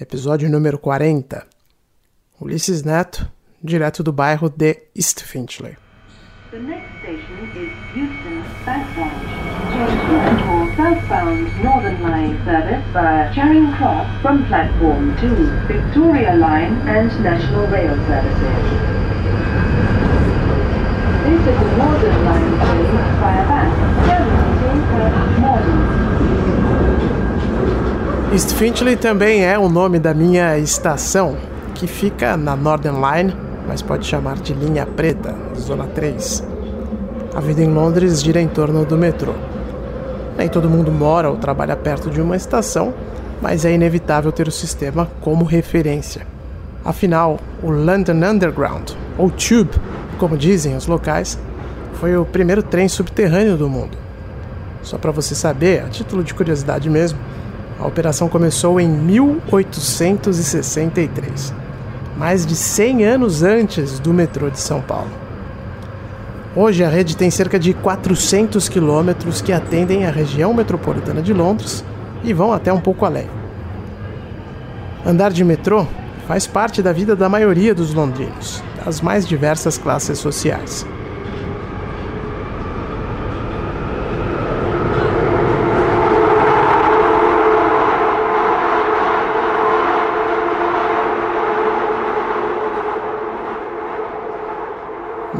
Episódio 0.00 0.48
número 0.48 0.78
40. 0.78 1.46
Ulisses 2.40 2.82
Neto, 2.82 3.30
direto 3.62 4.02
do 4.02 4.12
bairro 4.12 4.48
de 4.48 4.88
East 4.94 5.22
Finchley. 5.22 5.76
The 6.50 6.58
next 6.58 6.88
station 7.00 7.50
is 7.56 7.72
Houston 7.94 8.44
Change 8.64 9.36
southbound 10.76 11.64
Northern 11.64 12.02
Line 12.02 12.36
service 12.44 12.84
via 12.92 13.32
Charing 13.34 13.72
Cross 13.74 14.22
from 14.22 14.44
platform 14.46 15.16
2, 15.20 15.28
Victoria 15.66 16.34
Line 16.34 16.74
and 16.88 17.10
National 17.22 17.66
Rail 17.68 17.94
services. 18.06 18.56
This 21.24 21.40
is 21.40 21.58
the 21.58 21.76
Northern 21.76 22.24
Line 22.24 22.52
train 22.60 22.86
via 23.20 23.44
Bath, 23.48 23.95
East 28.32 28.54
Finchley 28.54 28.96
também 28.96 29.44
é 29.44 29.56
o 29.56 29.68
nome 29.68 30.00
da 30.00 30.12
minha 30.12 30.58
estação, 30.58 31.36
que 31.76 31.86
fica 31.86 32.36
na 32.36 32.56
Northern 32.56 32.98
Line, 33.00 33.36
mas 33.68 33.82
pode 33.82 34.04
chamar 34.04 34.36
de 34.36 34.52
linha 34.52 34.84
preta, 34.84 35.32
zona 35.56 35.86
3. 35.86 36.42
A 37.34 37.40
vida 37.40 37.62
em 37.62 37.72
Londres 37.72 38.20
gira 38.20 38.40
em 38.40 38.48
torno 38.48 38.84
do 38.84 38.98
metrô. 38.98 39.32
Nem 40.36 40.48
todo 40.48 40.68
mundo 40.68 40.90
mora 40.90 41.30
ou 41.30 41.36
trabalha 41.36 41.76
perto 41.76 42.10
de 42.10 42.20
uma 42.20 42.36
estação, 42.36 42.92
mas 43.40 43.64
é 43.64 43.72
inevitável 43.72 44.32
ter 44.32 44.48
o 44.48 44.52
sistema 44.52 45.08
como 45.20 45.44
referência. 45.44 46.26
Afinal, 46.84 47.38
o 47.62 47.70
London 47.70 48.28
Underground, 48.28 48.90
ou 49.16 49.30
Tube, 49.30 49.70
como 50.18 50.36
dizem 50.36 50.76
os 50.76 50.88
locais, 50.88 51.38
foi 51.94 52.16
o 52.16 52.24
primeiro 52.24 52.62
trem 52.62 52.88
subterrâneo 52.88 53.56
do 53.56 53.68
mundo. 53.68 53.96
Só 54.82 54.98
para 54.98 55.12
você 55.12 55.34
saber, 55.34 55.84
a 55.84 55.88
título 55.88 56.24
de 56.24 56.34
curiosidade 56.34 56.90
mesmo, 56.90 57.18
a 57.78 57.86
operação 57.86 58.28
começou 58.28 58.80
em 58.80 58.88
1863, 58.88 61.52
mais 62.16 62.46
de 62.46 62.56
100 62.56 63.04
anos 63.04 63.42
antes 63.42 63.98
do 63.98 64.14
metrô 64.14 64.48
de 64.48 64.58
São 64.58 64.80
Paulo. 64.80 65.10
Hoje 66.54 66.82
a 66.82 66.88
rede 66.88 67.14
tem 67.16 67.30
cerca 67.30 67.58
de 67.58 67.74
400 67.74 68.66
quilômetros 68.68 69.42
que 69.42 69.52
atendem 69.52 70.06
a 70.06 70.10
região 70.10 70.54
metropolitana 70.54 71.20
de 71.20 71.34
Londres 71.34 71.84
e 72.24 72.32
vão 72.32 72.50
até 72.52 72.72
um 72.72 72.80
pouco 72.80 73.04
além. 73.04 73.28
Andar 75.04 75.32
de 75.32 75.44
metrô 75.44 75.86
faz 76.26 76.46
parte 76.46 76.80
da 76.80 76.92
vida 76.92 77.14
da 77.14 77.28
maioria 77.28 77.74
dos 77.74 77.92
londrinos, 77.92 78.64
das 78.84 79.02
mais 79.02 79.28
diversas 79.28 79.76
classes 79.76 80.18
sociais. 80.18 80.86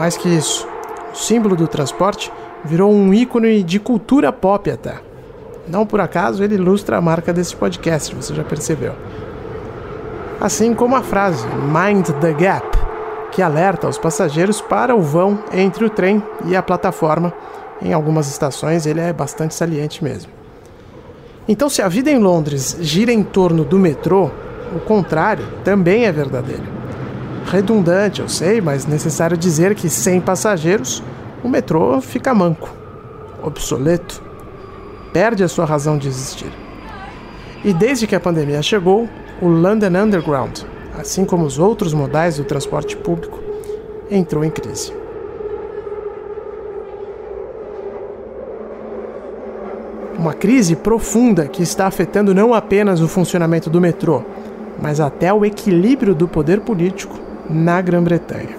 Mais 0.07 0.17
que 0.17 0.29
isso, 0.29 0.69
o 1.13 1.17
símbolo 1.17 1.57
do 1.57 1.67
transporte 1.67 2.33
virou 2.65 2.95
um 2.95 3.13
ícone 3.13 3.61
de 3.65 3.81
cultura 3.81 4.33
pop 4.33 4.71
até. 4.71 5.01
Não 5.67 5.85
por 5.85 6.01
acaso 6.01 6.45
ele 6.45 6.55
ilustra 6.55 6.97
a 6.97 7.01
marca 7.01 7.33
desse 7.33 7.57
podcast, 7.57 8.15
você 8.15 8.33
já 8.33 8.45
percebeu. 8.45 8.93
Assim 10.41 10.75
como 10.75 10.95
a 10.95 11.03
frase 11.03 11.45
Mind 11.49 12.09
the 12.21 12.33
Gap, 12.35 12.79
que 13.33 13.43
alerta 13.43 13.89
os 13.89 13.99
passageiros 13.99 14.61
para 14.61 14.95
o 14.95 15.03
vão 15.03 15.41
entre 15.53 15.85
o 15.85 15.91
trem 15.91 16.23
e 16.45 16.55
a 16.55 16.63
plataforma. 16.63 17.33
Em 17.83 17.93
algumas 17.93 18.29
estações 18.29 18.87
ele 18.87 19.01
é 19.01 19.13
bastante 19.13 19.57
saliente 19.57 20.05
mesmo. 20.05 20.31
Então, 21.49 21.69
se 21.69 21.83
a 21.83 21.89
vida 21.89 22.13
em 22.13 22.21
Londres 22.21 22.77
gira 22.81 23.13
em 23.13 23.25
torno 23.25 23.65
do 23.65 23.77
metrô, 23.77 24.31
o 24.73 24.79
contrário 24.79 25.49
também 25.65 26.05
é 26.05 26.13
verdadeiro. 26.13 26.76
Redundante, 27.47 28.21
eu 28.21 28.29
sei, 28.29 28.61
mas 28.61 28.87
necessário 28.87 29.37
dizer 29.37 29.77
que 29.77 29.89
sem 29.89 30.21
passageiros, 30.21 31.01
o 31.45 31.49
metrô 31.49 32.01
fica 32.01 32.35
manco, 32.35 32.69
obsoleto, 33.41 34.21
perde 35.13 35.45
a 35.45 35.49
sua 35.49 35.65
razão 35.65 35.97
de 35.97 36.09
existir. 36.09 36.51
E 37.65 37.73
desde 37.73 38.05
que 38.09 38.17
a 38.17 38.21
pandemia 38.21 38.61
chegou, 38.63 39.09
o 39.41 39.47
London 39.47 39.97
Underground, 39.97 40.59
assim 40.99 41.25
como 41.25 41.45
os 41.45 41.57
outros 41.57 41.95
modais 41.95 42.37
do 42.37 42.43
transporte 42.43 42.97
público, 42.97 43.39
entrou 44.11 44.45
em 44.45 44.51
crise. 44.51 44.93
Uma 50.19 50.35
crise 50.35 50.75
profunda 50.75 51.47
que 51.47 51.63
está 51.63 51.87
afetando 51.87 52.35
não 52.35 52.53
apenas 52.53 53.01
o 53.01 53.07
funcionamento 53.07 53.71
do 53.71 53.81
metrô, 53.81 54.25
mas 54.83 54.99
até 54.99 55.33
o 55.33 55.45
equilíbrio 55.45 56.13
do 56.13 56.27
poder 56.27 56.61
político 56.63 57.26
na 57.49 57.81
Grã-Bretanha. 57.81 58.57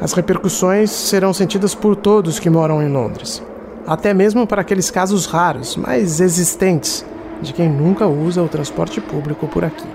As 0.00 0.12
repercussões 0.12 0.90
serão 0.90 1.32
sentidas 1.32 1.74
por 1.74 1.94
todos 1.94 2.40
que 2.40 2.50
moram 2.50 2.82
em 2.82 2.88
Londres, 2.88 3.42
até 3.86 4.12
mesmo 4.12 4.46
para 4.46 4.62
aqueles 4.62 4.90
casos 4.90 5.26
raros, 5.26 5.76
mas 5.76 6.20
existentes, 6.20 7.04
de 7.40 7.52
quem 7.52 7.68
nunca 7.68 8.06
usa 8.06 8.42
o 8.42 8.48
transporte 8.48 9.00
público 9.00 9.46
por 9.46 9.64
aqui. 9.64 9.86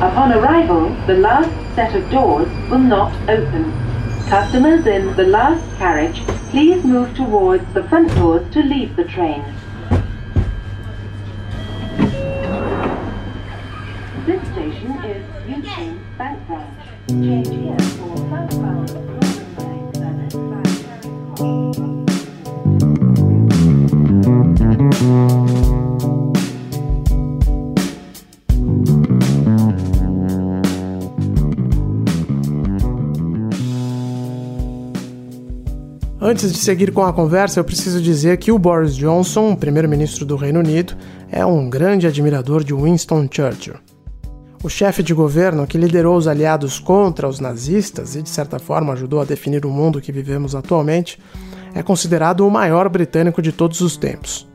Upon 0.00 0.32
arrival, 0.32 0.96
the 1.06 1.18
last 1.18 1.50
set 1.74 1.94
of 1.94 2.10
doors 2.10 2.48
will 2.70 2.78
not 2.78 3.12
open. 3.28 3.70
Customers 4.30 4.86
in 4.86 5.14
the 5.14 5.24
last 5.24 5.62
carriage, 5.76 6.22
please 6.50 6.84
move 6.84 7.14
towards 7.14 7.64
the 7.74 7.82
front 7.84 8.12
doors 8.16 8.42
to 8.52 8.60
leave 8.60 8.96
the 8.96 9.04
train. 9.04 9.44
This 14.26 14.42
station 14.50 14.92
is 15.04 15.24
Euston 15.48 16.04
Bank 16.18 16.44
Branch. 16.48 16.80
Change 17.08 17.48
here 17.48 17.78
for 17.78 18.16
southbound 18.16 18.79
Antes 36.22 36.52
de 36.52 36.58
seguir 36.58 36.92
com 36.92 37.02
a 37.02 37.14
conversa, 37.14 37.58
eu 37.58 37.64
preciso 37.64 37.98
dizer 37.98 38.36
que 38.36 38.52
o 38.52 38.58
Boris 38.58 38.94
Johnson, 38.94 39.56
primeiro-ministro 39.56 40.26
do 40.26 40.36
Reino 40.36 40.60
Unido, 40.60 40.94
é 41.32 41.46
um 41.46 41.70
grande 41.70 42.06
admirador 42.06 42.62
de 42.62 42.74
Winston 42.74 43.26
Churchill. 43.30 43.76
O 44.62 44.68
chefe 44.68 45.02
de 45.02 45.14
governo 45.14 45.66
que 45.66 45.78
liderou 45.78 46.14
os 46.14 46.28
aliados 46.28 46.78
contra 46.78 47.26
os 47.26 47.40
nazistas 47.40 48.16
e, 48.16 48.22
de 48.22 48.28
certa 48.28 48.58
forma, 48.58 48.92
ajudou 48.92 49.22
a 49.22 49.24
definir 49.24 49.64
o 49.64 49.70
mundo 49.70 49.98
que 49.98 50.12
vivemos 50.12 50.54
atualmente, 50.54 51.18
é 51.74 51.82
considerado 51.82 52.46
o 52.46 52.50
maior 52.50 52.86
britânico 52.90 53.40
de 53.40 53.50
todos 53.50 53.80
os 53.80 53.96
tempos. 53.96 54.46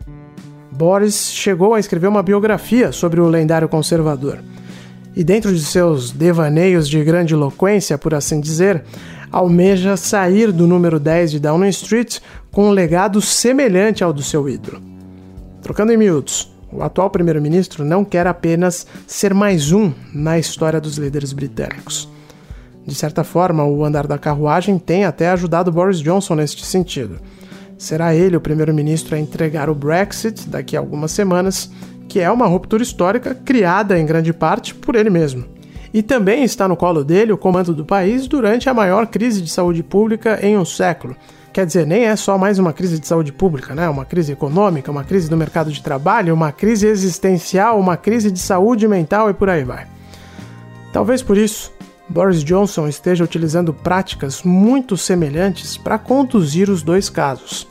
Boris 0.71 1.31
chegou 1.31 1.73
a 1.73 1.79
escrever 1.79 2.07
uma 2.07 2.21
biografia 2.21 2.91
sobre 2.91 3.19
o 3.19 3.27
lendário 3.27 3.67
conservador. 3.67 4.37
E 5.15 5.23
dentro 5.23 5.51
de 5.51 5.61
seus 5.61 6.11
devaneios 6.11 6.87
de 6.87 7.03
grande 7.03 7.33
eloquência, 7.33 7.97
por 7.97 8.13
assim 8.13 8.39
dizer, 8.39 8.83
almeja 9.35 9.97
sair 9.97 10.49
do 10.49 10.65
número 10.65 10.97
10 10.97 11.31
de 11.31 11.39
Downing 11.41 11.67
Street 11.67 12.19
com 12.53 12.69
um 12.69 12.71
legado 12.71 13.19
semelhante 13.19 14.01
ao 14.01 14.13
do 14.13 14.23
seu 14.23 14.47
ídolo. 14.47 14.81
Trocando 15.61 15.91
em 15.91 15.97
miúdos, 15.97 16.55
o 16.71 16.81
atual 16.81 17.09
primeiro-ministro 17.09 17.83
não 17.83 18.05
quer 18.05 18.27
apenas 18.27 18.87
ser 19.05 19.33
mais 19.33 19.73
um 19.73 19.91
na 20.13 20.39
história 20.39 20.79
dos 20.79 20.95
líderes 20.97 21.33
britânicos. 21.33 22.07
De 22.87 22.95
certa 22.95 23.25
forma, 23.25 23.65
o 23.65 23.83
andar 23.83 24.07
da 24.07 24.17
carruagem 24.17 24.79
tem 24.79 25.03
até 25.03 25.27
ajudado 25.27 25.69
Boris 25.69 25.99
Johnson 25.99 26.35
neste 26.35 26.65
sentido. 26.65 27.19
Será 27.77 28.15
ele 28.15 28.37
o 28.37 28.41
primeiro-ministro 28.41 29.15
a 29.15 29.19
entregar 29.19 29.69
o 29.69 29.75
Brexit 29.75 30.47
daqui 30.47 30.77
a 30.77 30.79
algumas 30.79 31.11
semanas, 31.11 31.69
que 32.07 32.21
é 32.21 32.31
uma 32.31 32.47
ruptura 32.47 32.83
histórica 32.83 33.35
criada 33.35 33.99
em 33.99 34.05
grande 34.05 34.31
parte 34.31 34.73
por 34.73 34.95
ele 34.95 35.09
mesmo. 35.09 35.54
E 35.95 36.03
também 36.03 36.43
está 36.43 36.67
no 36.67 36.75
colo 36.75 37.05
dele 37.05 37.31
o 37.31 37.37
comando 37.37 37.73
do 37.73 37.85
país 37.85 38.27
durante 38.27 38.69
a 38.69 38.73
maior 38.73 39.07
crise 39.07 39.41
de 39.41 39.49
saúde 39.49 39.81
pública 39.81 40.45
em 40.45 40.57
um 40.57 40.65
século. 40.65 41.15
Quer 41.53 41.65
dizer, 41.65 41.87
nem 41.87 42.03
é 42.03 42.17
só 42.17 42.37
mais 42.37 42.59
uma 42.59 42.73
crise 42.73 42.99
de 42.99 43.07
saúde 43.07 43.31
pública, 43.31 43.73
né? 43.73 43.87
Uma 43.87 44.03
crise 44.03 44.33
econômica, 44.33 44.91
uma 44.91 45.05
crise 45.05 45.29
do 45.29 45.37
mercado 45.37 45.71
de 45.71 45.81
trabalho, 45.81 46.33
uma 46.33 46.51
crise 46.51 46.85
existencial, 46.85 47.79
uma 47.79 47.95
crise 47.95 48.29
de 48.29 48.39
saúde 48.39 48.85
mental 48.89 49.29
e 49.29 49.33
por 49.33 49.49
aí 49.49 49.63
vai. 49.63 49.87
Talvez 50.91 51.23
por 51.23 51.37
isso, 51.37 51.71
Boris 52.09 52.43
Johnson 52.43 52.89
esteja 52.89 53.23
utilizando 53.23 53.73
práticas 53.73 54.43
muito 54.43 54.97
semelhantes 54.97 55.77
para 55.77 55.97
conduzir 55.97 56.69
os 56.69 56.83
dois 56.83 57.09
casos. 57.09 57.65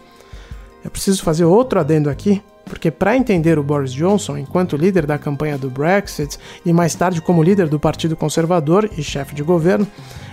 Eu 0.82 0.90
preciso 0.90 1.22
fazer 1.22 1.44
outro 1.44 1.78
adendo 1.78 2.08
aqui, 2.08 2.42
porque 2.64 2.90
para 2.90 3.16
entender 3.16 3.58
o 3.58 3.62
Boris 3.62 3.93
Johnson 3.93 4.38
enquanto 4.38 4.76
líder 4.76 5.06
da 5.06 5.19
campanha 5.19 5.58
do 5.58 5.70
Brexit 5.70 6.38
e 6.64 6.72
mais 6.72 6.94
tarde 6.94 7.20
como 7.20 7.43
líder 7.43 7.69
do 7.69 7.78
Partido 7.78 8.16
Conservador 8.16 8.88
e 8.96 9.02
chefe 9.02 9.34
de 9.34 9.43
governo, 9.43 9.87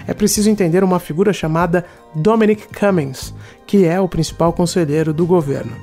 é 0.07 0.13
preciso 0.13 0.49
entender 0.49 0.83
uma 0.83 0.99
figura 0.99 1.33
chamada 1.33 1.85
Dominic 2.15 2.67
Cummings, 2.77 3.33
que 3.67 3.85
é 3.85 3.99
o 3.99 4.07
principal 4.07 4.53
conselheiro 4.53 5.13
do 5.13 5.25
governo. 5.25 5.75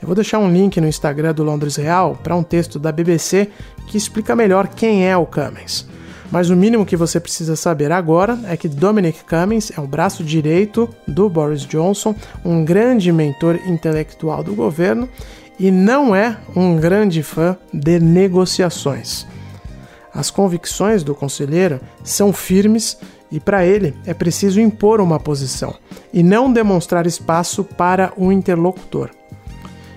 Eu 0.00 0.06
vou 0.06 0.14
deixar 0.14 0.38
um 0.38 0.50
link 0.50 0.80
no 0.80 0.86
Instagram 0.86 1.34
do 1.34 1.42
Londres 1.42 1.76
Real 1.76 2.16
para 2.22 2.36
um 2.36 2.42
texto 2.42 2.78
da 2.78 2.92
BBC 2.92 3.48
que 3.88 3.96
explica 3.96 4.36
melhor 4.36 4.68
quem 4.68 5.06
é 5.06 5.16
o 5.16 5.26
Cummings. 5.26 5.86
Mas 6.30 6.50
o 6.50 6.56
mínimo 6.56 6.84
que 6.84 6.96
você 6.96 7.18
precisa 7.18 7.56
saber 7.56 7.90
agora 7.90 8.38
é 8.44 8.56
que 8.56 8.68
Dominic 8.68 9.24
Cummings 9.24 9.72
é 9.76 9.80
o 9.80 9.86
braço 9.86 10.22
direito 10.22 10.88
do 11.06 11.28
Boris 11.28 11.62
Johnson, 11.62 12.14
um 12.44 12.64
grande 12.64 13.10
mentor 13.10 13.58
intelectual 13.66 14.44
do 14.44 14.54
governo 14.54 15.08
e 15.58 15.70
não 15.70 16.14
é 16.14 16.36
um 16.54 16.76
grande 16.76 17.22
fã 17.22 17.56
de 17.72 17.98
negociações. 17.98 19.26
As 20.14 20.30
convicções 20.30 21.02
do 21.02 21.14
conselheiro 21.14 21.80
são 22.02 22.32
firmes 22.32 22.98
e 23.30 23.38
para 23.38 23.64
ele 23.66 23.94
é 24.06 24.14
preciso 24.14 24.60
impor 24.60 25.00
uma 25.00 25.20
posição 25.20 25.74
e 26.12 26.22
não 26.22 26.52
demonstrar 26.52 27.06
espaço 27.06 27.62
para 27.62 28.12
o 28.16 28.32
interlocutor. 28.32 29.10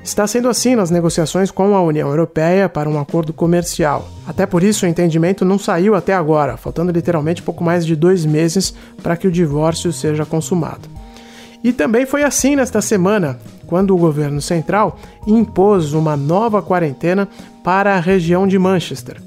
Está 0.03 0.25
sendo 0.25 0.49
assim 0.49 0.75
nas 0.75 0.89
negociações 0.89 1.51
com 1.51 1.75
a 1.75 1.81
União 1.81 2.09
Europeia 2.09 2.67
para 2.67 2.89
um 2.89 2.99
acordo 2.99 3.31
comercial. 3.31 4.09
Até 4.25 4.47
por 4.47 4.63
isso 4.63 4.85
o 4.85 4.89
entendimento 4.89 5.45
não 5.45 5.59
saiu 5.59 5.93
até 5.93 6.13
agora, 6.13 6.57
faltando 6.57 6.91
literalmente 6.91 7.43
pouco 7.43 7.63
mais 7.63 7.85
de 7.85 7.95
dois 7.95 8.25
meses 8.25 8.73
para 9.03 9.15
que 9.15 9.27
o 9.27 9.31
divórcio 9.31 9.93
seja 9.93 10.25
consumado. 10.25 10.89
E 11.63 11.71
também 11.71 12.07
foi 12.07 12.23
assim 12.23 12.55
nesta 12.55 12.81
semana, 12.81 13.39
quando 13.71 13.95
o 13.95 13.97
governo 13.97 14.41
central 14.41 14.99
impôs 15.25 15.93
uma 15.93 16.17
nova 16.17 16.61
quarentena 16.61 17.25
para 17.63 17.95
a 17.95 18.01
região 18.01 18.45
de 18.45 18.59
Manchester. 18.59 19.21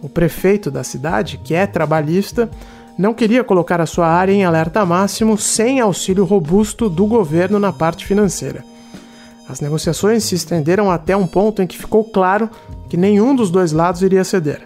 O 0.00 0.08
prefeito 0.08 0.70
da 0.70 0.82
cidade, 0.82 1.38
que 1.44 1.54
é 1.54 1.66
trabalhista, 1.66 2.48
não 2.96 3.12
queria 3.12 3.44
colocar 3.44 3.82
a 3.82 3.86
sua 3.86 4.06
área 4.06 4.32
em 4.32 4.42
alerta 4.42 4.86
máximo 4.86 5.36
sem 5.36 5.80
auxílio 5.80 6.24
robusto 6.24 6.88
do 6.88 7.04
governo 7.04 7.58
na 7.58 7.74
parte 7.74 8.06
financeira. 8.06 8.64
As 9.46 9.60
negociações 9.60 10.24
se 10.24 10.34
estenderam 10.34 10.90
até 10.90 11.14
um 11.14 11.26
ponto 11.26 11.60
em 11.60 11.66
que 11.66 11.76
ficou 11.76 12.04
claro 12.04 12.48
que 12.88 12.96
nenhum 12.96 13.36
dos 13.36 13.50
dois 13.50 13.70
lados 13.70 14.00
iria 14.00 14.24
ceder. 14.24 14.62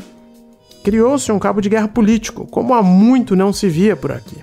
Criou-se 0.85 1.33
um 1.33 1.41
cabo 1.41 1.61
de 1.61 1.69
guerra 1.69 1.89
político, 1.89 2.47
como 2.47 2.73
há 2.73 2.85
muito 2.85 3.35
não 3.35 3.53
se 3.53 3.69
via 3.69 3.97
por 3.97 4.13
aqui. 4.13 4.37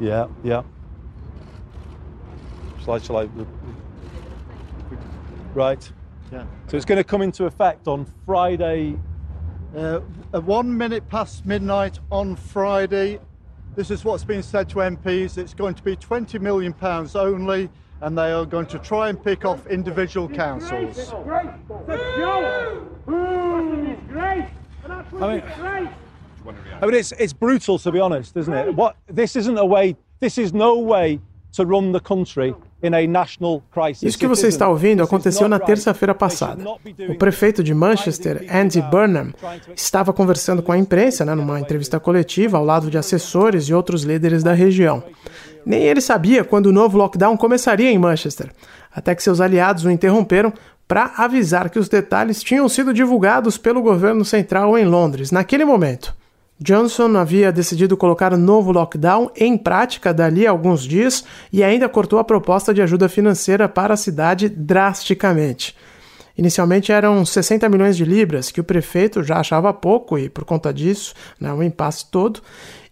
Yeah, 0.00 0.28
yeah. 0.42 0.62
Shall 2.84 2.94
I, 2.94 2.98
shall 2.98 3.16
I... 3.18 3.28
Right. 5.54 5.92
Yeah. 6.32 6.44
So 6.68 6.76
it's 6.76 6.86
going 6.86 6.98
to 6.98 7.04
come 7.04 7.22
into 7.22 7.44
effect 7.44 7.88
on 7.88 8.06
Friday 8.24 8.96
Uh, 9.76 10.00
at 10.34 10.42
one 10.42 10.76
minute 10.76 11.08
past 11.08 11.46
midnight 11.46 12.00
on 12.10 12.34
Friday, 12.34 13.20
this 13.76 13.88
is 13.90 14.04
what's 14.04 14.24
been 14.24 14.42
said 14.42 14.68
to 14.70 14.76
MPs. 14.78 15.38
It's 15.38 15.54
going 15.54 15.74
to 15.74 15.82
be 15.84 15.94
20 15.94 16.40
million 16.40 16.72
pounds 16.72 17.14
only, 17.14 17.70
and 18.00 18.18
they 18.18 18.32
are 18.32 18.44
going 18.44 18.66
to 18.66 18.80
try 18.80 19.10
and 19.10 19.22
pick 19.22 19.44
off 19.44 19.64
individual 19.68 20.28
councils. 20.28 21.12
I 25.20 25.34
mean, 25.34 25.42
I 26.82 26.86
mean, 26.86 26.94
it's 26.94 27.12
it's 27.12 27.32
brutal 27.32 27.78
to 27.78 27.92
be 27.92 28.00
honest, 28.00 28.36
isn't 28.36 28.54
it? 28.54 28.74
What 28.74 28.96
this 29.06 29.36
isn't 29.36 29.58
a 29.58 29.64
way. 29.64 29.96
This 30.20 30.38
is 30.38 30.52
no 30.52 30.78
way 30.80 31.20
to 31.52 31.64
run 31.64 31.92
the 31.92 32.00
country 32.00 32.54
Isso 34.02 34.18
que 34.18 34.26
você 34.26 34.48
está 34.48 34.68
ouvindo 34.68 35.02
aconteceu 35.02 35.46
na 35.48 35.58
terça-feira 35.58 36.14
passada. 36.14 36.64
O 37.08 37.14
prefeito 37.14 37.62
de 37.62 37.74
Manchester, 37.74 38.46
Andy 38.50 38.80
Burnham, 38.80 39.34
estava 39.76 40.14
conversando 40.14 40.62
com 40.62 40.72
a 40.72 40.78
imprensa 40.78 41.24
né, 41.24 41.34
numa 41.34 41.60
entrevista 41.60 42.00
coletiva 42.00 42.56
ao 42.56 42.64
lado 42.64 42.90
de 42.90 42.96
assessores 42.96 43.64
e 43.64 43.74
outros 43.74 44.02
líderes 44.02 44.42
da 44.42 44.54
região. 44.54 45.02
Nem 45.64 45.82
ele 45.82 46.00
sabia 46.00 46.42
quando 46.42 46.66
o 46.66 46.72
novo 46.72 46.96
lockdown 46.96 47.36
começaria 47.36 47.90
em 47.90 47.98
Manchester, 47.98 48.50
até 48.90 49.14
que 49.14 49.22
seus 49.22 49.42
aliados 49.42 49.84
o 49.84 49.90
interromperam 49.90 50.52
para 50.88 51.12
avisar 51.18 51.68
que 51.68 51.78
os 51.78 51.88
detalhes 51.88 52.42
tinham 52.42 52.66
sido 52.66 52.94
divulgados 52.94 53.58
pelo 53.58 53.82
governo 53.82 54.24
central 54.24 54.76
em 54.78 54.86
Londres 54.86 55.30
naquele 55.30 55.66
momento. 55.66 56.16
Johnson 56.62 57.16
havia 57.16 57.50
decidido 57.50 57.96
colocar 57.96 58.36
novo 58.36 58.70
lockdown 58.70 59.30
em 59.34 59.56
prática 59.56 60.12
dali 60.12 60.46
a 60.46 60.50
alguns 60.50 60.82
dias 60.82 61.24
e 61.50 61.64
ainda 61.64 61.88
cortou 61.88 62.18
a 62.18 62.24
proposta 62.24 62.74
de 62.74 62.82
ajuda 62.82 63.08
financeira 63.08 63.66
para 63.66 63.94
a 63.94 63.96
cidade 63.96 64.46
drasticamente. 64.46 65.74
Inicialmente 66.36 66.92
eram 66.92 67.24
60 67.24 67.66
milhões 67.68 67.96
de 67.96 68.04
libras, 68.04 68.50
que 68.50 68.60
o 68.60 68.64
prefeito 68.64 69.22
já 69.22 69.38
achava 69.38 69.72
pouco 69.72 70.18
e, 70.18 70.28
por 70.28 70.44
conta 70.44 70.72
disso, 70.72 71.14
né, 71.40 71.52
o 71.52 71.62
impasse 71.62 72.10
todo. 72.10 72.40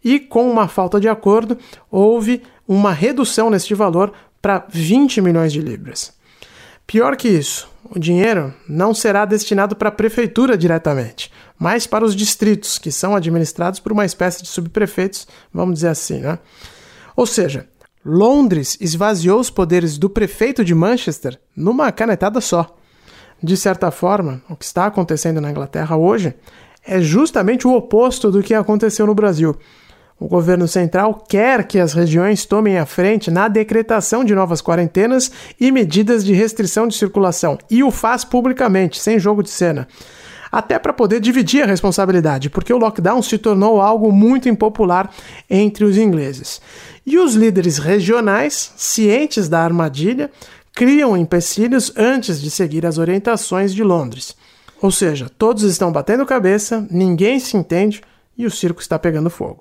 E 0.02 0.18
com 0.18 0.50
uma 0.50 0.66
falta 0.66 0.98
de 0.98 1.08
acordo, 1.08 1.58
houve 1.90 2.42
uma 2.66 2.92
redução 2.92 3.50
neste 3.50 3.74
valor 3.74 4.12
para 4.40 4.64
20 4.68 5.20
milhões 5.20 5.52
de 5.52 5.60
libras. 5.60 6.17
Pior 6.88 7.16
que 7.16 7.28
isso, 7.28 7.68
o 7.84 7.98
dinheiro 7.98 8.54
não 8.66 8.94
será 8.94 9.26
destinado 9.26 9.76
para 9.76 9.90
a 9.90 9.92
prefeitura 9.92 10.56
diretamente, 10.56 11.30
mas 11.58 11.86
para 11.86 12.02
os 12.02 12.16
distritos, 12.16 12.78
que 12.78 12.90
são 12.90 13.14
administrados 13.14 13.78
por 13.78 13.92
uma 13.92 14.06
espécie 14.06 14.42
de 14.42 14.48
subprefeitos, 14.48 15.28
vamos 15.52 15.74
dizer 15.74 15.88
assim, 15.88 16.20
né? 16.20 16.38
Ou 17.14 17.26
seja, 17.26 17.68
Londres 18.02 18.78
esvaziou 18.80 19.38
os 19.38 19.50
poderes 19.50 19.98
do 19.98 20.08
prefeito 20.08 20.64
de 20.64 20.74
Manchester 20.74 21.38
numa 21.54 21.92
canetada 21.92 22.40
só. 22.40 22.74
De 23.42 23.54
certa 23.54 23.90
forma, 23.90 24.42
o 24.48 24.56
que 24.56 24.64
está 24.64 24.86
acontecendo 24.86 25.42
na 25.42 25.50
Inglaterra 25.50 25.94
hoje 25.94 26.34
é 26.86 27.02
justamente 27.02 27.68
o 27.68 27.74
oposto 27.74 28.30
do 28.30 28.42
que 28.42 28.54
aconteceu 28.54 29.06
no 29.06 29.14
Brasil. 29.14 29.54
O 30.20 30.26
governo 30.26 30.66
central 30.66 31.14
quer 31.28 31.64
que 31.64 31.78
as 31.78 31.92
regiões 31.92 32.44
tomem 32.44 32.76
a 32.76 32.84
frente 32.84 33.30
na 33.30 33.46
decretação 33.46 34.24
de 34.24 34.34
novas 34.34 34.60
quarentenas 34.60 35.30
e 35.60 35.70
medidas 35.70 36.24
de 36.24 36.32
restrição 36.32 36.88
de 36.88 36.96
circulação, 36.96 37.56
e 37.70 37.84
o 37.84 37.90
faz 37.92 38.24
publicamente, 38.24 39.00
sem 39.00 39.18
jogo 39.18 39.44
de 39.44 39.50
cena. 39.50 39.86
Até 40.50 40.76
para 40.78 40.92
poder 40.92 41.20
dividir 41.20 41.62
a 41.62 41.66
responsabilidade, 41.66 42.50
porque 42.50 42.72
o 42.72 42.78
lockdown 42.78 43.22
se 43.22 43.38
tornou 43.38 43.80
algo 43.80 44.10
muito 44.10 44.48
impopular 44.48 45.08
entre 45.48 45.84
os 45.84 45.96
ingleses. 45.96 46.60
E 47.06 47.16
os 47.16 47.34
líderes 47.34 47.78
regionais, 47.78 48.72
cientes 48.76 49.48
da 49.48 49.60
armadilha, 49.60 50.30
criam 50.74 51.16
empecilhos 51.16 51.92
antes 51.96 52.40
de 52.40 52.50
seguir 52.50 52.84
as 52.86 52.98
orientações 52.98 53.72
de 53.72 53.84
Londres. 53.84 54.34
Ou 54.80 54.90
seja, 54.90 55.30
todos 55.38 55.62
estão 55.62 55.92
batendo 55.92 56.26
cabeça, 56.26 56.84
ninguém 56.90 57.38
se 57.38 57.56
entende 57.56 58.00
e 58.36 58.46
o 58.46 58.50
circo 58.50 58.80
está 58.80 58.98
pegando 58.98 59.30
fogo. 59.30 59.60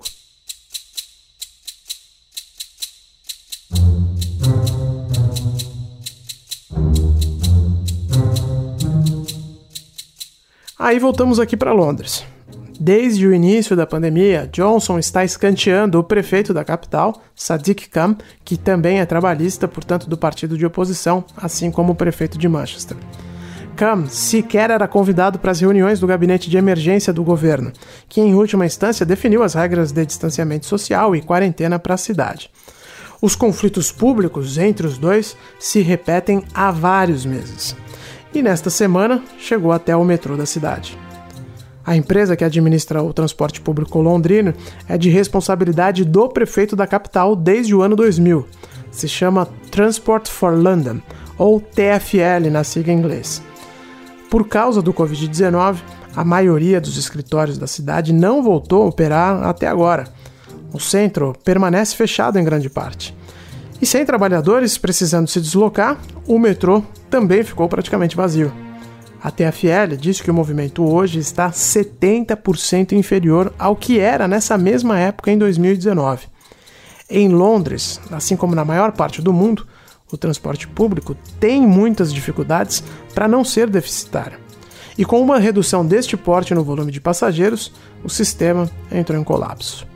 Aí 10.78 11.00
voltamos 11.00 11.40
aqui 11.40 11.56
para 11.56 11.72
Londres. 11.72 12.24
Desde 12.78 13.26
o 13.26 13.34
início 13.34 13.74
da 13.74 13.84
pandemia, 13.84 14.48
Johnson 14.52 14.96
está 14.96 15.24
escanteando 15.24 15.98
o 15.98 16.04
prefeito 16.04 16.54
da 16.54 16.64
capital, 16.64 17.20
Sadiq 17.34 17.88
Khan, 17.88 18.16
que 18.44 18.56
também 18.56 19.00
é 19.00 19.04
trabalhista, 19.04 19.66
portanto, 19.66 20.08
do 20.08 20.16
partido 20.16 20.56
de 20.56 20.64
oposição, 20.64 21.24
assim 21.36 21.72
como 21.72 21.92
o 21.92 21.96
prefeito 21.96 22.38
de 22.38 22.48
Manchester. 22.48 22.96
Khan 23.74 24.06
sequer 24.06 24.70
era 24.70 24.86
convidado 24.86 25.40
para 25.40 25.50
as 25.50 25.60
reuniões 25.60 25.98
do 25.98 26.06
gabinete 26.06 26.48
de 26.48 26.56
emergência 26.56 27.12
do 27.12 27.24
governo, 27.24 27.72
que 28.08 28.20
em 28.20 28.36
última 28.36 28.64
instância 28.64 29.04
definiu 29.04 29.42
as 29.42 29.54
regras 29.54 29.90
de 29.90 30.06
distanciamento 30.06 30.66
social 30.66 31.16
e 31.16 31.20
quarentena 31.20 31.80
para 31.80 31.94
a 31.94 31.98
cidade. 31.98 32.52
Os 33.20 33.34
conflitos 33.34 33.90
públicos 33.90 34.56
entre 34.56 34.86
os 34.86 34.96
dois 34.96 35.36
se 35.58 35.80
repetem 35.80 36.44
há 36.54 36.70
vários 36.70 37.26
meses 37.26 37.74
e 38.34 38.42
nesta 38.42 38.70
semana 38.70 39.22
chegou 39.38 39.72
até 39.72 39.96
o 39.96 40.04
metrô 40.04 40.36
da 40.36 40.46
cidade. 40.46 40.98
A 41.84 41.96
empresa 41.96 42.36
que 42.36 42.44
administra 42.44 43.02
o 43.02 43.12
transporte 43.12 43.60
público 43.60 44.00
londrino 44.00 44.52
é 44.86 44.98
de 44.98 45.08
responsabilidade 45.08 46.04
do 46.04 46.28
prefeito 46.28 46.76
da 46.76 46.86
capital 46.86 47.34
desde 47.34 47.74
o 47.74 47.80
ano 47.80 47.96
2000. 47.96 48.46
Se 48.90 49.08
chama 49.08 49.48
Transport 49.70 50.28
for 50.28 50.54
London, 50.54 51.00
ou 51.38 51.60
TFL 51.60 52.50
na 52.50 52.64
sigla 52.64 52.92
em 52.92 52.98
inglês. 52.98 53.40
Por 54.28 54.46
causa 54.46 54.82
do 54.82 54.92
Covid-19, 54.92 55.78
a 56.14 56.24
maioria 56.24 56.80
dos 56.80 56.98
escritórios 56.98 57.56
da 57.56 57.66
cidade 57.66 58.12
não 58.12 58.42
voltou 58.42 58.82
a 58.82 58.86
operar 58.86 59.44
até 59.44 59.66
agora. 59.66 60.12
O 60.72 60.80
centro 60.80 61.34
permanece 61.44 61.96
fechado 61.96 62.38
em 62.38 62.44
grande 62.44 62.68
parte. 62.68 63.16
E 63.80 63.86
sem 63.86 64.04
trabalhadores 64.04 64.76
precisando 64.76 65.28
se 65.28 65.40
deslocar, 65.40 65.96
o 66.26 66.38
metrô 66.38 66.82
também 67.10 67.42
ficou 67.42 67.68
praticamente 67.68 68.16
vazio. 68.16 68.52
A 69.20 69.30
TFL 69.30 69.96
diz 69.98 70.20
que 70.20 70.30
o 70.30 70.34
movimento 70.34 70.84
hoje 70.84 71.18
está 71.18 71.50
70% 71.50 72.92
inferior 72.92 73.52
ao 73.58 73.74
que 73.74 73.98
era 73.98 74.28
nessa 74.28 74.56
mesma 74.56 74.98
época 74.98 75.30
em 75.30 75.38
2019. 75.38 76.28
Em 77.10 77.28
Londres, 77.28 78.00
assim 78.12 78.36
como 78.36 78.54
na 78.54 78.64
maior 78.64 78.92
parte 78.92 79.20
do 79.20 79.32
mundo, 79.32 79.66
o 80.12 80.16
transporte 80.16 80.68
público 80.68 81.16
tem 81.40 81.66
muitas 81.66 82.12
dificuldades 82.12 82.82
para 83.14 83.26
não 83.26 83.44
ser 83.44 83.68
deficitário. 83.68 84.38
E 84.96 85.04
com 85.04 85.20
uma 85.20 85.38
redução 85.38 85.86
deste 85.86 86.16
porte 86.16 86.54
no 86.54 86.64
volume 86.64 86.92
de 86.92 87.00
passageiros, 87.00 87.72
o 88.04 88.08
sistema 88.08 88.70
entrou 88.90 89.18
em 89.18 89.24
colapso. 89.24 89.86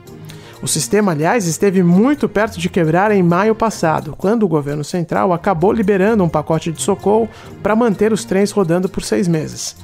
O 0.63 0.69
sistema, 0.69 1.11
aliás, 1.11 1.49
esteve 1.49 1.83
muito 1.83 2.29
perto 2.29 2.61
de 2.61 2.71
quebrar 2.71 3.11
em 3.11 3.21
maio 3.21 3.53
passado, 3.53 4.15
quando 4.17 4.45
o 4.45 4.49
governo 4.49 4.85
central 4.85 5.33
acabou 5.33 5.73
liberando 5.73 6.23
um 6.23 6.29
pacote 6.29 6.71
de 6.71 6.81
socorro 6.81 7.29
para 7.61 7.75
manter 7.75 8.13
os 8.13 8.25
trens 8.25 8.53
rodando 8.53 8.89
por 8.89 9.03
seis 9.03 9.27
meses. 9.27 9.75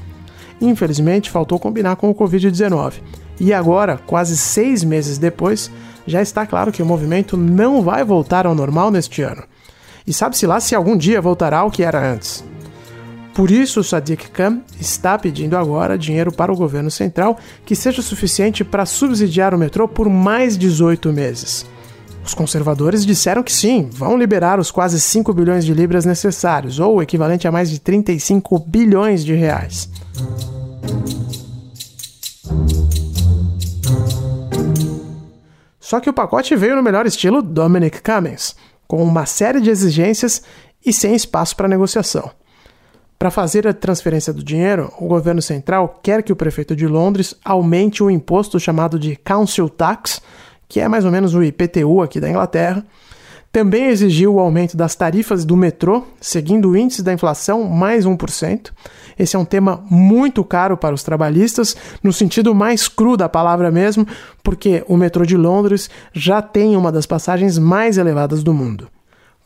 Infelizmente, 0.60 1.30
faltou 1.30 1.58
combinar 1.58 1.96
com 1.96 2.08
o 2.08 2.14
Covid-19. 2.14 2.94
E 3.40 3.52
agora, 3.52 3.98
quase 4.06 4.36
seis 4.36 4.84
meses 4.84 5.18
depois, 5.18 5.68
já 6.06 6.22
está 6.22 6.46
claro 6.46 6.70
que 6.70 6.82
o 6.82 6.86
movimento 6.86 7.36
não 7.36 7.82
vai 7.82 8.04
voltar 8.04 8.46
ao 8.46 8.54
normal 8.54 8.92
neste 8.92 9.20
ano. 9.20 9.42
E 10.06 10.12
sabe-se 10.12 10.46
lá 10.46 10.60
se 10.60 10.76
algum 10.76 10.96
dia 10.96 11.20
voltará 11.20 11.58
ao 11.58 11.72
que 11.72 11.82
era 11.82 12.12
antes. 12.12 12.44
Por 13.38 13.52
isso, 13.52 13.84
Sadiq 13.84 14.32
Khan 14.32 14.62
está 14.80 15.16
pedindo 15.16 15.56
agora 15.56 15.96
dinheiro 15.96 16.32
para 16.32 16.52
o 16.52 16.56
governo 16.56 16.90
central 16.90 17.38
que 17.64 17.76
seja 17.76 18.02
suficiente 18.02 18.64
para 18.64 18.84
subsidiar 18.84 19.54
o 19.54 19.58
metrô 19.58 19.86
por 19.86 20.08
mais 20.08 20.58
18 20.58 21.12
meses. 21.12 21.64
Os 22.24 22.34
conservadores 22.34 23.06
disseram 23.06 23.44
que 23.44 23.52
sim, 23.52 23.88
vão 23.92 24.18
liberar 24.18 24.58
os 24.58 24.72
quase 24.72 25.00
5 25.00 25.32
bilhões 25.32 25.64
de 25.64 25.72
libras 25.72 26.04
necessários, 26.04 26.80
ou 26.80 26.96
o 26.96 27.00
equivalente 27.00 27.46
a 27.46 27.52
mais 27.52 27.70
de 27.70 27.78
35 27.78 28.58
bilhões 28.58 29.24
de 29.24 29.34
reais. 29.34 29.88
Só 35.78 36.00
que 36.00 36.10
o 36.10 36.12
pacote 36.12 36.56
veio 36.56 36.74
no 36.74 36.82
melhor 36.82 37.06
estilo 37.06 37.40
Dominic 37.40 38.02
Cummings, 38.02 38.56
com 38.88 39.00
uma 39.00 39.26
série 39.26 39.60
de 39.60 39.70
exigências 39.70 40.42
e 40.84 40.92
sem 40.92 41.14
espaço 41.14 41.54
para 41.54 41.68
negociação. 41.68 42.32
Para 43.18 43.32
fazer 43.32 43.66
a 43.66 43.74
transferência 43.74 44.32
do 44.32 44.44
dinheiro, 44.44 44.92
o 44.96 45.08
governo 45.08 45.42
central 45.42 45.98
quer 46.00 46.22
que 46.22 46.32
o 46.32 46.36
prefeito 46.36 46.76
de 46.76 46.86
Londres 46.86 47.34
aumente 47.44 48.00
o 48.00 48.08
imposto 48.08 48.60
chamado 48.60 48.96
de 48.96 49.16
Council 49.16 49.68
Tax, 49.68 50.22
que 50.68 50.78
é 50.78 50.86
mais 50.86 51.04
ou 51.04 51.10
menos 51.10 51.34
o 51.34 51.42
IPTU 51.42 52.00
aqui 52.00 52.20
da 52.20 52.30
Inglaterra. 52.30 52.86
Também 53.50 53.86
exigiu 53.86 54.34
o 54.34 54.38
aumento 54.38 54.76
das 54.76 54.94
tarifas 54.94 55.44
do 55.44 55.56
metrô, 55.56 56.04
seguindo 56.20 56.68
o 56.70 56.76
índice 56.76 57.02
da 57.02 57.12
inflação 57.12 57.64
mais 57.64 58.06
1%. 58.06 58.70
Esse 59.18 59.34
é 59.34 59.38
um 59.38 59.44
tema 59.44 59.82
muito 59.90 60.44
caro 60.44 60.76
para 60.76 60.94
os 60.94 61.02
trabalhistas, 61.02 61.74
no 62.00 62.12
sentido 62.12 62.54
mais 62.54 62.86
cru 62.86 63.16
da 63.16 63.28
palavra 63.28 63.68
mesmo, 63.68 64.06
porque 64.44 64.84
o 64.86 64.96
metrô 64.96 65.26
de 65.26 65.36
Londres 65.36 65.90
já 66.12 66.40
tem 66.40 66.76
uma 66.76 66.92
das 66.92 67.04
passagens 67.04 67.58
mais 67.58 67.98
elevadas 67.98 68.44
do 68.44 68.54
mundo. 68.54 68.88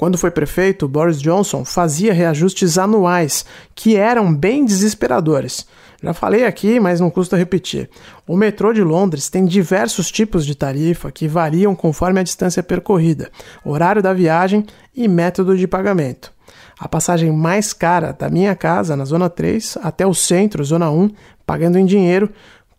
Quando 0.03 0.19
foi 0.19 0.33
prefeito, 0.33 0.89
Boris 0.89 1.23
Johnson 1.23 1.65
fazia 1.65 2.13
reajustes 2.13 2.77
anuais, 2.77 3.45
que 3.73 3.95
eram 3.95 4.35
bem 4.35 4.65
desesperadores. 4.65 5.65
Já 6.03 6.13
falei 6.13 6.45
aqui, 6.45 6.81
mas 6.81 6.99
não 6.99 7.09
custa 7.09 7.37
repetir. 7.37 7.89
O 8.27 8.37
metrô 8.37 8.73
de 8.73 8.83
Londres 8.83 9.31
tem 9.31 9.45
diversos 9.45 10.11
tipos 10.11 10.45
de 10.45 10.57
tarifa 10.57 11.13
que 11.13 11.29
variam 11.29 11.73
conforme 11.77 12.19
a 12.19 12.25
distância 12.25 12.65
percorrida, 12.65 13.31
horário 13.65 14.03
da 14.03 14.13
viagem 14.13 14.67
e 14.93 15.07
método 15.07 15.57
de 15.57 15.69
pagamento. 15.69 16.33
A 16.81 16.89
passagem 16.89 17.31
mais 17.31 17.73
cara 17.73 18.11
da 18.11 18.29
minha 18.29 18.57
casa, 18.57 18.97
na 18.97 19.05
Zona 19.05 19.31
3, 19.31 19.79
até 19.85 20.05
o 20.05 20.13
centro, 20.13 20.65
Zona 20.65 20.91
1, 20.91 21.11
pagando 21.47 21.79
em 21.79 21.87
dinheiro, 21.87 22.29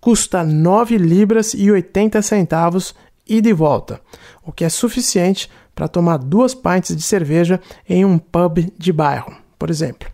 custa 0.01 0.43
9 0.43 0.97
libras 0.97 1.53
e 1.53 1.71
80 1.71 2.21
centavos 2.21 2.93
e 3.25 3.39
de 3.39 3.53
volta, 3.53 4.01
o 4.45 4.51
que 4.51 4.65
é 4.65 4.69
suficiente 4.69 5.49
para 5.75 5.87
tomar 5.87 6.17
duas 6.17 6.53
pints 6.53 6.95
de 6.95 7.01
cerveja 7.01 7.59
em 7.87 8.05
um 8.05 8.17
pub 8.17 8.71
de 8.77 8.93
bairro, 8.93 9.33
por 9.57 9.69
exemplo. 9.69 10.07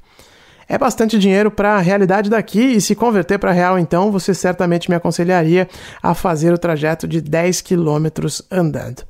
É 0.68 0.78
bastante 0.78 1.18
dinheiro 1.18 1.50
para 1.50 1.78
a 1.78 1.80
realidade 1.80 2.30
daqui 2.30 2.62
e 2.62 2.80
se 2.80 2.94
converter 2.94 3.40
para 3.40 3.52
real, 3.52 3.80
então 3.80 4.12
você 4.12 4.36
certamente 4.36 4.88
me 4.88 4.96
aconselharia 4.96 5.68
a 6.02 6.14
fazer 6.14 6.54
o 6.54 6.60
trajeto 6.60 7.08
de 7.08 7.22
10 7.22 7.62
quilômetros 7.62 8.44
andando. 8.52 9.04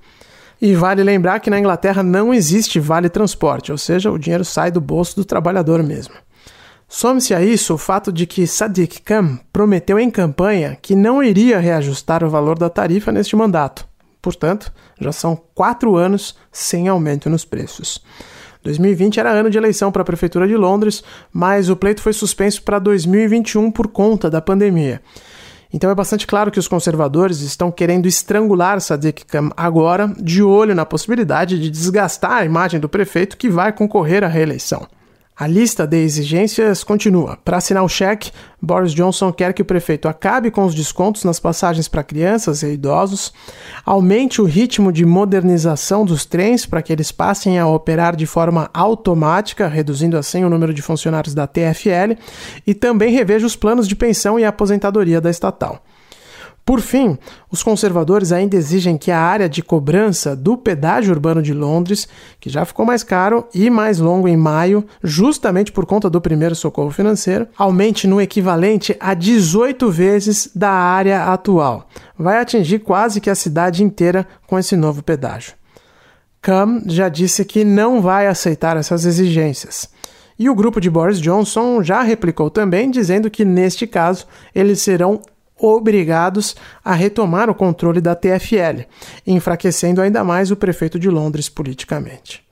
E 0.61 0.73
vale 0.73 1.03
lembrar 1.03 1.41
que 1.41 1.49
na 1.49 1.59
Inglaterra 1.59 2.01
não 2.01 2.33
existe 2.33 2.79
vale 2.79 3.09
transporte, 3.09 3.73
ou 3.73 3.77
seja, 3.77 4.09
o 4.09 4.17
dinheiro 4.17 4.45
sai 4.45 4.71
do 4.71 4.79
bolso 4.79 5.17
do 5.17 5.25
trabalhador 5.25 5.83
mesmo. 5.83 6.15
Some-se 6.87 7.33
a 7.33 7.41
isso 7.41 7.73
o 7.73 7.77
fato 7.77 8.11
de 8.11 8.25
que 8.25 8.47
Sadiq 8.47 9.01
Khan 9.01 9.37
prometeu 9.51 9.99
em 9.99 10.09
campanha 10.09 10.77
que 10.81 10.95
não 10.95 11.21
iria 11.21 11.59
reajustar 11.59 12.23
o 12.23 12.29
valor 12.29 12.57
da 12.57 12.69
tarifa 12.69 13.11
neste 13.11 13.35
mandato. 13.35 13.88
Portanto, 14.21 14.71
já 14.99 15.11
são 15.11 15.35
quatro 15.55 15.95
anos 15.95 16.35
sem 16.51 16.87
aumento 16.87 17.29
nos 17.29 17.45
preços. 17.45 18.03
2020 18.63 19.19
era 19.19 19.31
ano 19.31 19.49
de 19.49 19.57
eleição 19.57 19.91
para 19.91 20.01
a 20.01 20.05
Prefeitura 20.05 20.47
de 20.47 20.57
Londres, 20.57 21.01
mas 21.31 21.69
o 21.69 21.75
pleito 21.75 22.01
foi 22.01 22.11
suspenso 22.11 22.61
para 22.63 22.77
2021 22.79 23.71
por 23.71 23.87
conta 23.87 24.29
da 24.29 24.41
pandemia. 24.41 25.01
Então 25.71 25.89
é 25.89 25.95
bastante 25.95 26.25
claro 26.25 26.51
que 26.51 26.59
os 26.59 26.67
conservadores 26.67 27.41
estão 27.41 27.71
querendo 27.71 28.07
estrangular 28.07 28.81
Sadiq 28.81 29.23
Khan 29.25 29.51
agora, 29.55 30.11
de 30.19 30.41
olho 30.41 30.73
na 30.73 30.85
possibilidade 30.85 31.59
de 31.59 31.69
desgastar 31.69 32.31
a 32.31 32.45
imagem 32.45 32.79
do 32.79 32.89
prefeito 32.89 33.37
que 33.37 33.49
vai 33.49 33.71
concorrer 33.71 34.23
à 34.23 34.27
reeleição. 34.27 34.87
A 35.39 35.47
lista 35.47 35.87
de 35.87 35.95
exigências 35.95 36.83
continua. 36.83 37.37
Para 37.45 37.55
assinar 37.55 37.81
o 37.81 37.87
cheque, 37.87 38.29
Boris 38.61 38.91
Johnson 38.91 39.31
quer 39.31 39.53
que 39.53 39.61
o 39.61 39.65
prefeito 39.65 40.09
acabe 40.09 40.51
com 40.51 40.65
os 40.65 40.75
descontos 40.75 41.23
nas 41.23 41.39
passagens 41.39 41.87
para 41.87 42.03
crianças 42.03 42.61
e 42.61 42.73
idosos, 42.73 43.31
aumente 43.85 44.41
o 44.41 44.45
ritmo 44.45 44.91
de 44.91 45.05
modernização 45.05 46.03
dos 46.03 46.25
trens 46.25 46.65
para 46.65 46.81
que 46.81 46.91
eles 46.91 47.09
passem 47.09 47.57
a 47.57 47.65
operar 47.65 48.17
de 48.17 48.25
forma 48.25 48.69
automática, 48.73 49.65
reduzindo 49.69 50.17
assim 50.17 50.43
o 50.43 50.49
número 50.49 50.73
de 50.73 50.81
funcionários 50.81 51.33
da 51.33 51.47
TFL, 51.47 52.19
e 52.67 52.73
também 52.73 53.13
reveja 53.13 53.47
os 53.47 53.55
planos 53.55 53.87
de 53.87 53.95
pensão 53.95 54.37
e 54.37 54.43
aposentadoria 54.43 55.21
da 55.21 55.29
estatal. 55.29 55.81
Por 56.69 56.81
fim, 56.81 57.17
os 57.49 57.63
conservadores 57.63 58.31
ainda 58.31 58.55
exigem 58.55 58.95
que 58.95 59.09
a 59.09 59.19
área 59.19 59.49
de 59.49 59.63
cobrança 59.63 60.35
do 60.35 60.55
pedágio 60.55 61.11
urbano 61.11 61.41
de 61.41 61.51
Londres, 61.51 62.07
que 62.39 62.47
já 62.47 62.63
ficou 62.63 62.85
mais 62.85 63.01
caro 63.01 63.47
e 63.55 63.71
mais 63.71 63.97
longo 63.97 64.27
em 64.27 64.37
maio, 64.37 64.85
justamente 65.03 65.71
por 65.71 65.87
conta 65.87 66.11
do 66.11 66.21
primeiro 66.21 66.53
socorro 66.53 66.91
financeiro, 66.91 67.47
aumente 67.57 68.05
no 68.05 68.21
equivalente 68.21 68.95
a 68.99 69.15
18 69.15 69.89
vezes 69.89 70.51
da 70.53 70.69
área 70.69 71.33
atual. 71.33 71.89
Vai 72.15 72.37
atingir 72.37 72.77
quase 72.77 73.19
que 73.19 73.31
a 73.31 73.35
cidade 73.35 73.83
inteira 73.83 74.27
com 74.45 74.59
esse 74.59 74.75
novo 74.75 75.01
pedágio. 75.01 75.55
Cam 76.39 76.83
já 76.85 77.09
disse 77.09 77.43
que 77.45 77.63
não 77.65 77.99
vai 77.99 78.27
aceitar 78.27 78.77
essas 78.77 79.05
exigências. 79.07 79.89
E 80.37 80.47
o 80.47 80.53
grupo 80.53 80.79
de 80.79 80.87
Boris 80.87 81.19
Johnson 81.19 81.81
já 81.81 82.03
replicou 82.03 82.51
também, 82.51 82.91
dizendo 82.91 83.27
que 83.27 83.43
neste 83.43 83.87
caso 83.87 84.27
eles 84.53 84.79
serão 84.81 85.19
obrigados 85.59 86.55
a 86.83 86.93
retomar 86.93 87.49
o 87.49 87.55
controle 87.55 87.99
da 87.99 88.15
TFL, 88.15 88.85
enfraquecendo 89.27 90.01
ainda 90.01 90.23
mais 90.23 90.51
o 90.51 90.55
prefeito 90.55 90.97
de 90.97 91.09
Londres 91.09 91.49
politicamente. 91.49 92.43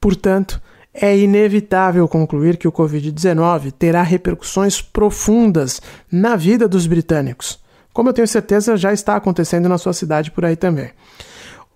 Portanto, 0.00 0.60
é 0.94 1.16
inevitável 1.16 2.06
concluir 2.08 2.56
que 2.56 2.66
o 2.66 2.72
Covid-19 2.72 3.72
terá 3.72 4.02
repercussões 4.02 4.80
profundas 4.80 5.80
na 6.10 6.36
vida 6.36 6.66
dos 6.66 6.86
britânicos, 6.86 7.58
como 7.92 8.08
eu 8.08 8.12
tenho 8.12 8.26
certeza 8.26 8.76
já 8.76 8.92
está 8.92 9.16
acontecendo 9.16 9.68
na 9.68 9.78
sua 9.78 9.92
cidade 9.92 10.30
por 10.30 10.44
aí 10.44 10.56
também. 10.56 10.90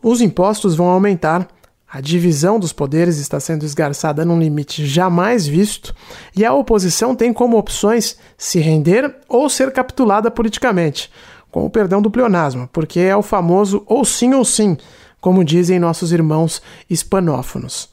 Os 0.02 0.20
impostos 0.20 0.74
vão 0.74 0.88
aumentar 0.88 1.48
a 1.94 2.00
divisão 2.00 2.58
dos 2.58 2.72
poderes 2.72 3.18
está 3.18 3.38
sendo 3.38 3.64
esgarçada 3.64 4.24
num 4.24 4.40
limite 4.40 4.84
jamais 4.84 5.46
visto 5.46 5.94
e 6.36 6.44
a 6.44 6.52
oposição 6.52 7.14
tem 7.14 7.32
como 7.32 7.56
opções 7.56 8.18
se 8.36 8.58
render 8.58 9.14
ou 9.28 9.48
ser 9.48 9.70
capitulada 9.70 10.28
politicamente, 10.28 11.08
com 11.52 11.64
o 11.64 11.70
perdão 11.70 12.02
do 12.02 12.10
pleonasmo, 12.10 12.68
porque 12.72 12.98
é 12.98 13.16
o 13.16 13.22
famoso 13.22 13.84
ou 13.86 14.04
sim 14.04 14.34
ou 14.34 14.44
sim, 14.44 14.76
como 15.20 15.44
dizem 15.44 15.78
nossos 15.78 16.10
irmãos 16.10 16.60
hispanófonos. 16.90 17.88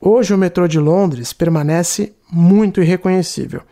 Hoje 0.00 0.32
o 0.32 0.38
metrô 0.38 0.68
de 0.68 0.78
Londres 0.78 1.32
permanece 1.32 2.14
muito 2.30 2.80
irreconhecível. 2.80 3.62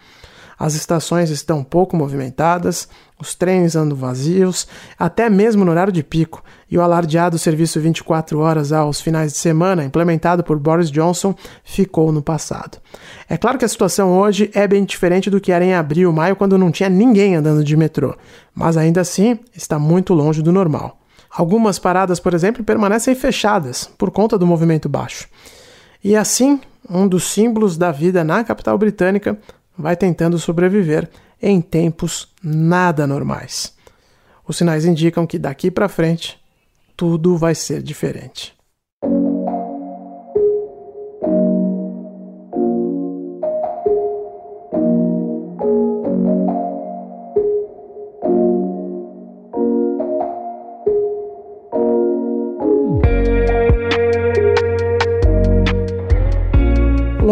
As 0.63 0.75
estações 0.75 1.29
estão 1.29 1.65
pouco 1.65 1.97
movimentadas, 1.97 2.87
os 3.21 3.35
trens 3.35 3.75
andam 3.75 3.99
vazios, 3.99 4.69
até 4.97 5.29
mesmo 5.29 5.65
no 5.65 5.73
horário 5.73 5.93
de 5.93 6.05
pico, 6.05 6.41
e 6.71 6.79
o 6.79 6.81
alardeado 6.81 7.37
serviço 7.37 7.81
24 7.81 8.39
horas 8.39 8.71
aos 8.71 9.01
finais 9.01 9.33
de 9.33 9.39
semana, 9.39 9.83
implementado 9.83 10.45
por 10.45 10.61
Boris 10.61 10.89
Johnson, 10.89 11.35
ficou 11.65 12.13
no 12.13 12.23
passado. 12.23 12.79
É 13.29 13.37
claro 13.37 13.59
que 13.59 13.65
a 13.65 13.69
situação 13.69 14.17
hoje 14.17 14.53
é 14.55 14.69
bem 14.69 14.85
diferente 14.85 15.29
do 15.29 15.41
que 15.41 15.51
era 15.51 15.65
em 15.65 15.75
abril, 15.75 16.13
maio, 16.13 16.37
quando 16.37 16.57
não 16.57 16.71
tinha 16.71 16.89
ninguém 16.89 17.35
andando 17.35 17.65
de 17.65 17.77
metrô, 17.77 18.15
mas 18.55 18.77
ainda 18.77 19.01
assim 19.01 19.41
está 19.53 19.81
muito 19.81 20.15
longe 20.15 20.43
do 20.43 20.53
normal. 20.53 20.97
Algumas 21.29 21.81
paradas, 21.81 22.21
por 22.21 22.35
exemplo, 22.35 22.63
permanecem 22.63 23.17
fechadas 23.17 23.91
por 23.99 24.13
conta 24.13 24.39
do 24.39 24.47
movimento 24.47 24.89
baixo. 24.89 25.27
E 26.05 26.15
assim, 26.15 26.61
um 26.89 27.09
dos 27.09 27.25
símbolos 27.25 27.77
da 27.77 27.91
vida 27.91 28.23
na 28.23 28.45
capital 28.45 28.79
britânica 28.79 29.37
vai 29.77 29.97
tentando 29.97 30.39
sobreviver 30.39 31.09
em 31.41 31.61
tempos 31.61 32.29
nada 32.43 33.07
normais. 33.07 33.75
Os 34.47 34.57
sinais 34.57 34.85
indicam 34.85 35.27
que 35.27 35.39
daqui 35.39 35.71
para 35.71 35.89
frente 35.89 36.41
tudo 36.97 37.37
vai 37.37 37.55
ser 37.55 37.83
diferente. 37.83 38.55